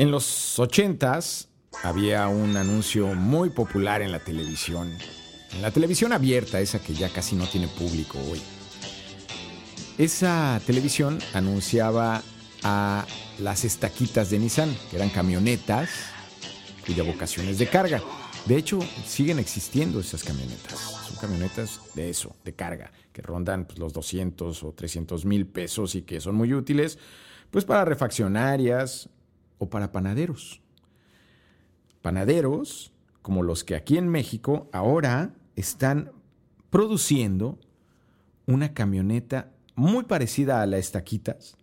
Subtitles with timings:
[0.00, 1.48] En los 80s
[1.82, 4.90] había un anuncio muy popular en la televisión.
[5.52, 8.40] En la televisión abierta, esa que ya casi no tiene público hoy.
[9.98, 12.22] Esa televisión anunciaba
[12.62, 13.04] a
[13.40, 15.90] las estaquitas de Nissan, que eran camionetas
[16.86, 18.00] cuya vocación es de carga.
[18.46, 20.78] De hecho, siguen existiendo esas camionetas.
[20.78, 25.94] Son camionetas de eso, de carga, que rondan pues, los 200 o 300 mil pesos
[25.94, 26.98] y que son muy útiles
[27.50, 29.10] pues para refaccionarias
[29.60, 30.60] o para panaderos.
[32.02, 32.92] Panaderos
[33.22, 36.10] como los que aquí en México ahora están
[36.70, 37.60] produciendo
[38.46, 41.56] una camioneta muy parecida a la estaquitas,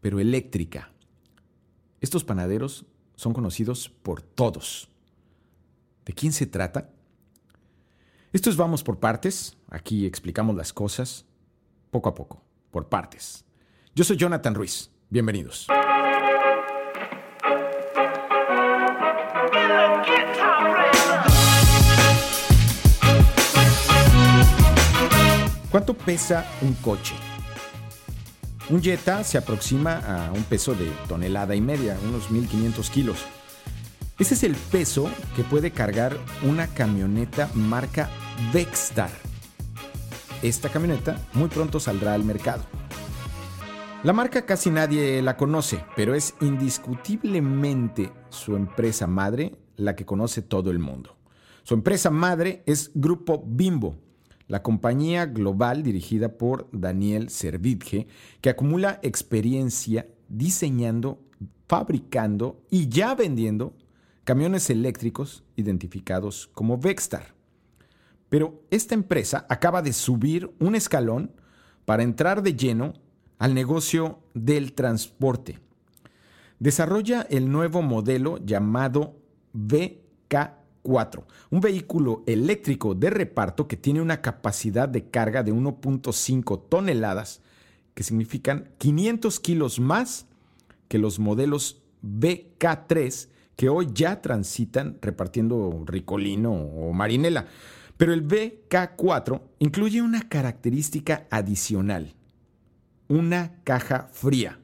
[0.00, 0.92] pero eléctrica.
[2.00, 2.84] Estos panaderos
[3.14, 4.90] son conocidos por todos.
[6.04, 6.90] ¿De quién se trata?
[8.32, 9.56] Esto es Vamos por Partes.
[9.70, 11.24] Aquí explicamos las cosas
[11.90, 13.44] poco a poco, por partes.
[13.94, 14.90] Yo soy Jonathan Ruiz.
[15.10, 15.68] Bienvenidos.
[25.88, 27.14] ¿Cuánto pesa un coche?
[28.68, 33.24] Un Jetta se aproxima a un peso de tonelada y media, unos 1500 kilos.
[34.18, 38.10] Ese es el peso que puede cargar una camioneta marca
[38.52, 39.08] Vexstar.
[40.42, 42.64] Esta camioneta muy pronto saldrá al mercado.
[44.02, 50.42] La marca casi nadie la conoce, pero es indiscutiblemente su empresa madre la que conoce
[50.42, 51.16] todo el mundo.
[51.62, 53.96] Su empresa madre es Grupo Bimbo,
[54.48, 58.08] la compañía global dirigida por Daniel Servitje,
[58.40, 61.20] que acumula experiencia diseñando,
[61.68, 63.74] fabricando y ya vendiendo
[64.24, 67.34] camiones eléctricos identificados como Vexstar.
[68.28, 71.32] Pero esta empresa acaba de subir un escalón
[71.84, 72.94] para entrar de lleno
[73.38, 75.58] al negocio del transporte.
[76.58, 79.16] Desarrolla el nuevo modelo llamado
[79.52, 80.57] VK
[81.50, 87.42] un vehículo eléctrico de reparto que tiene una capacidad de carga de 1.5 toneladas,
[87.94, 90.26] que significan 500 kilos más
[90.88, 97.46] que los modelos BK3 que hoy ya transitan repartiendo Ricolino o Marinela.
[97.96, 102.14] Pero el BK4 incluye una característica adicional,
[103.08, 104.60] una caja fría.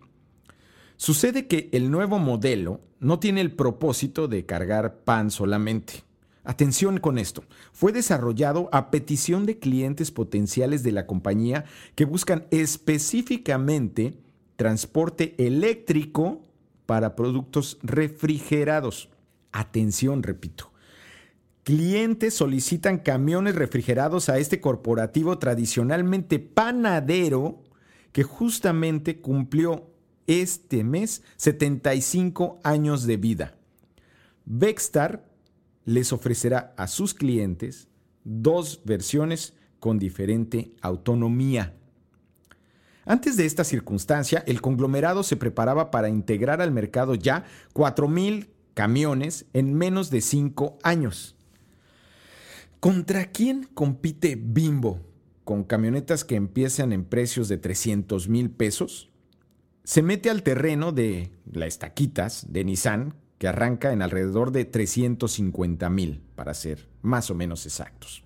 [0.96, 6.04] Sucede que el nuevo modelo no tiene el propósito de cargar pan solamente.
[6.44, 7.42] Atención con esto.
[7.72, 14.18] Fue desarrollado a petición de clientes potenciales de la compañía que buscan específicamente
[14.56, 16.44] transporte eléctrico
[16.84, 19.08] para productos refrigerados.
[19.52, 20.70] Atención, repito.
[21.62, 27.62] Clientes solicitan camiones refrigerados a este corporativo tradicionalmente panadero
[28.12, 29.90] que justamente cumplió
[30.26, 33.54] este mes 75 años de vida.
[34.44, 35.24] Vexstar
[35.84, 37.88] les ofrecerá a sus clientes
[38.24, 41.74] dos versiones con diferente autonomía.
[43.04, 47.44] Antes de esta circunstancia, el conglomerado se preparaba para integrar al mercado ya
[47.74, 51.36] 4.000 camiones en menos de 5 años.
[52.80, 55.00] ¿Contra quién compite Bimbo
[55.44, 59.10] con camionetas que empiezan en precios de 300 mil pesos?
[59.84, 65.90] Se mete al terreno de la estaquitas de Nissan, que arranca en alrededor de 350
[65.90, 68.24] mil, para ser más o menos exactos.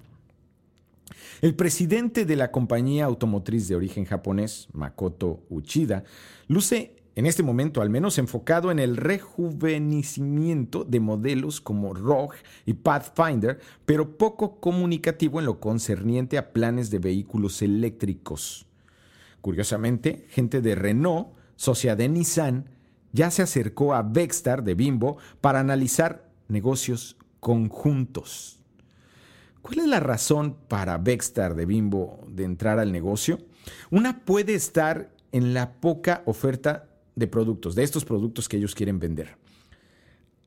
[1.40, 6.04] El presidente de la compañía automotriz de origen japonés, Makoto Uchida,
[6.46, 12.74] luce en este momento al menos enfocado en el rejuvenecimiento de modelos como Rogue y
[12.74, 18.66] Pathfinder, pero poco comunicativo en lo concerniente a planes de vehículos eléctricos.
[19.40, 22.77] Curiosamente, gente de Renault, socia de Nissan,
[23.12, 28.60] ya se acercó a Vexstar de Bimbo para analizar negocios conjuntos.
[29.62, 33.38] ¿Cuál es la razón para Vexstar de Bimbo de entrar al negocio?
[33.90, 38.98] Una puede estar en la poca oferta de productos, de estos productos que ellos quieren
[38.98, 39.36] vender.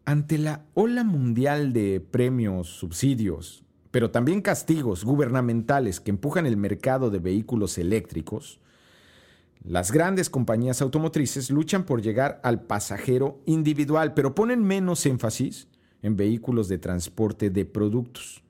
[0.06, 7.10] Ante la ola mundial de premios, subsidios, pero también castigos gubernamentales que empujan el mercado
[7.10, 8.60] de vehículos eléctricos,
[9.64, 15.68] las grandes compañías automotrices luchan por llegar al pasajero individual, pero ponen menos énfasis
[16.02, 18.44] en vehículos de transporte de productos,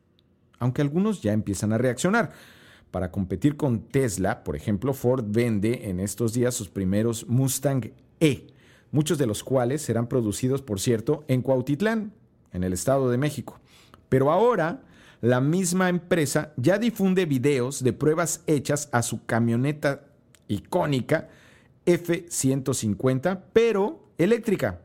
[0.57, 2.31] aunque algunos ya empiezan a reaccionar.
[2.91, 8.47] Para competir con Tesla, por ejemplo, Ford vende en estos días sus primeros Mustang E,
[8.91, 12.13] muchos de los cuales serán producidos, por cierto, en Cuautitlán,
[12.53, 13.59] en el Estado de México.
[14.07, 14.83] Pero ahora
[15.21, 20.10] la misma empresa ya difunde videos de pruebas hechas a su camioneta
[20.51, 21.29] icónica
[21.85, 24.81] F-150, pero eléctrica.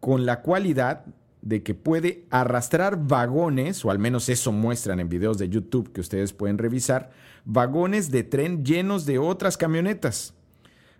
[0.00, 1.06] con la cualidad
[1.40, 6.02] de que puede arrastrar vagones, o al menos eso muestran en videos de YouTube que
[6.02, 7.10] ustedes pueden revisar,
[7.46, 10.34] vagones de tren llenos de otras camionetas.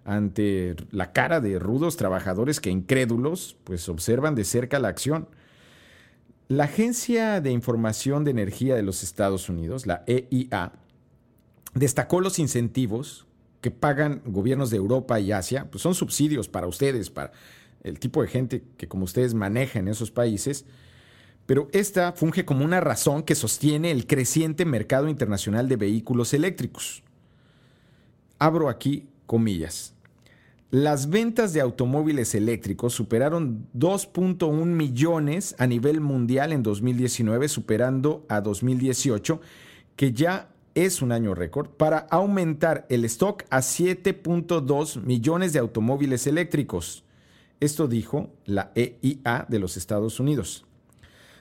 [0.07, 5.29] Ante la cara de rudos trabajadores que incrédulos, pues observan de cerca la acción.
[6.49, 10.73] La Agencia de Información de Energía de los Estados Unidos, la EIA,
[11.75, 13.27] destacó los incentivos
[13.65, 17.33] que pagan gobiernos de Europa y Asia, pues son subsidios para ustedes, para
[17.83, 20.67] el tipo de gente que como ustedes manejan en esos países,
[21.47, 27.03] pero esta funge como una razón que sostiene el creciente mercado internacional de vehículos eléctricos.
[28.39, 29.95] Abro aquí comillas.
[30.71, 38.43] Las ventas de automóviles eléctricos superaron 2.1 millones a nivel mundial en 2019, superando a
[38.43, 39.41] 2018,
[39.97, 46.27] que ya es un año récord, para aumentar el stock a 7.2 millones de automóviles
[46.27, 47.05] eléctricos.
[47.61, 50.67] Esto dijo la EIA de los Estados Unidos.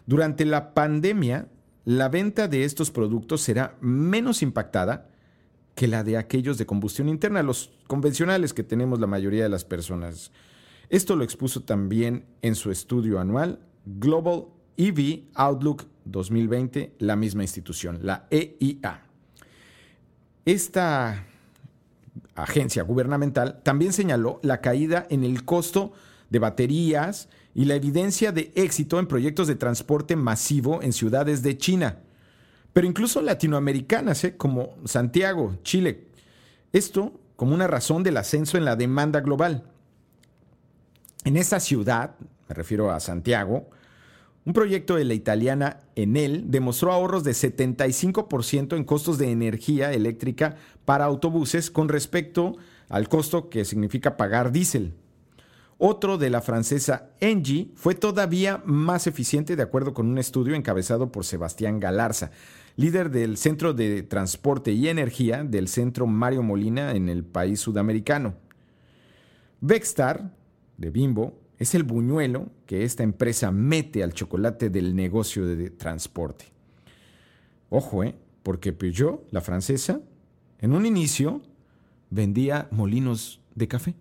[0.05, 1.47] Durante la pandemia,
[1.85, 5.09] la venta de estos productos será menos impactada
[5.75, 9.65] que la de aquellos de combustión interna, los convencionales que tenemos la mayoría de las
[9.65, 10.31] personas.
[10.89, 14.45] Esto lo expuso también en su estudio anual Global
[14.77, 19.12] EV Outlook 2020, la misma institución, la EIA.
[20.45, 21.25] Esta
[22.35, 25.93] agencia gubernamental también señaló la caída en el costo
[26.29, 31.57] de baterías y la evidencia de éxito en proyectos de transporte masivo en ciudades de
[31.57, 31.99] China
[32.73, 34.35] pero incluso latinoamericanas, ¿eh?
[34.35, 36.07] como Santiago, Chile.
[36.73, 39.63] Esto como una razón del ascenso en la demanda global.
[41.23, 42.15] En esa ciudad,
[42.49, 43.69] me refiero a Santiago,
[44.45, 50.55] un proyecto de la italiana Enel demostró ahorros de 75% en costos de energía eléctrica
[50.85, 52.57] para autobuses con respecto
[52.89, 54.93] al costo que significa pagar diésel.
[55.77, 61.11] Otro de la francesa Engie fue todavía más eficiente de acuerdo con un estudio encabezado
[61.11, 62.31] por Sebastián Galarza
[62.75, 68.35] líder del Centro de Transporte y Energía del Centro Mario Molina en el país sudamericano.
[69.61, 70.31] Vextar,
[70.77, 76.45] de Bimbo, es el buñuelo que esta empresa mete al chocolate del negocio de transporte.
[77.69, 78.15] Ojo, ¿eh?
[78.43, 80.01] porque Peugeot, la francesa,
[80.59, 81.41] en un inicio
[82.09, 83.95] vendía molinos de café.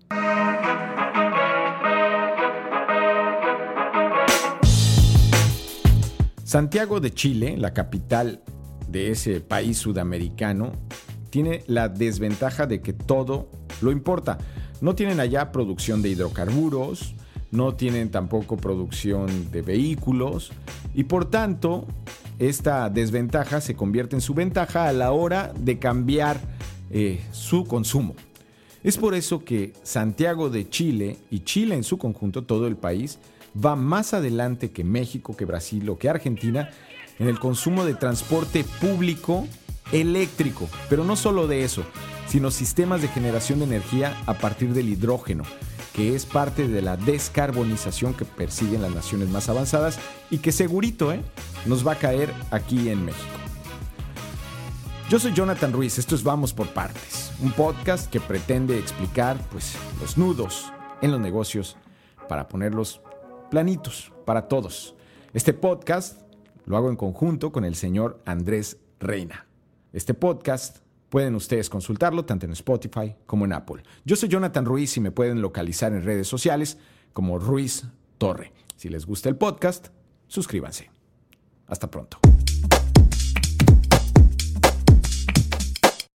[6.45, 8.43] Santiago de Chile, la capital
[8.87, 10.73] de ese país sudamericano
[11.31, 13.49] tiene la desventaja de que todo
[13.81, 14.37] lo importa.
[14.83, 17.15] No tienen allá producción de hidrocarburos,
[17.53, 20.51] no tienen tampoco producción de vehículos
[20.95, 21.87] y por tanto
[22.39, 26.41] esta desventaja se convierte en su ventaja a la hora de cambiar
[26.91, 28.17] eh, su consumo.
[28.83, 33.21] Es por eso que Santiago de Chile y Chile en su conjunto, todo el país,
[33.55, 36.71] va más adelante que México, que Brasil o que Argentina
[37.19, 39.47] en el consumo de transporte público
[39.93, 41.85] eléctrico, pero no solo de eso,
[42.27, 45.45] sino sistemas de generación de energía a partir del hidrógeno,
[45.93, 49.99] que es parte de la descarbonización que persiguen las naciones más avanzadas
[50.31, 51.23] y que segurito ¿eh?
[51.67, 53.29] nos va a caer aquí en México.
[55.09, 59.75] Yo soy Jonathan Ruiz, esto es Vamos por Partes, un podcast que pretende explicar pues,
[60.01, 60.73] los nudos
[61.03, 61.77] en los negocios
[62.29, 63.03] para ponerlos
[63.51, 64.95] planitos para todos.
[65.35, 66.23] Este podcast
[66.65, 69.47] lo hago en conjunto con el señor Andrés Reina.
[69.93, 70.79] Este podcast
[71.13, 73.83] pueden ustedes consultarlo tanto en Spotify como en Apple.
[74.03, 76.79] Yo soy Jonathan Ruiz y me pueden localizar en redes sociales
[77.13, 77.85] como Ruiz
[78.17, 78.51] Torre.
[78.77, 79.89] Si les gusta el podcast,
[80.27, 80.91] suscríbanse.
[81.67, 82.32] Hasta pronto.